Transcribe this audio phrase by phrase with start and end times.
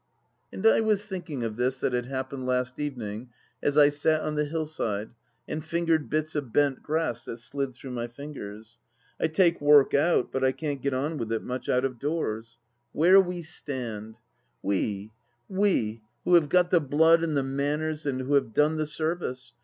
[0.51, 3.29] And I was thinking of this that had happened last evening
[3.61, 5.11] as I sat on the hill side
[5.47, 8.79] and fingered bits of bent grass that slid through my fingers.
[9.19, 12.57] I take work out, biit I can't gel on with it much out of doors.
[12.93, 14.15] Where we stand!
[14.63, 15.11] We—
[15.63, 19.53] ^We, who have got the blood and the manners and who have done the service.